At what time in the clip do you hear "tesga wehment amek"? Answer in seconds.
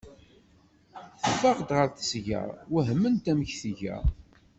1.95-3.51